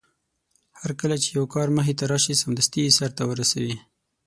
هرکله 0.81 1.15
چې 1.23 1.29
يو 1.37 1.45
کار 1.53 1.67
مخې 1.77 1.93
ته 1.99 2.03
راشي 2.11 2.33
سمدستي 2.41 2.79
يې 2.85 2.91
سرته 2.99 3.21
ورسوي. 3.25 3.75